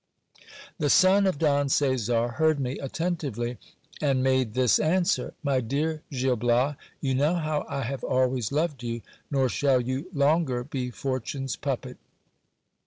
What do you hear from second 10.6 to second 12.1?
be fortune's puppet.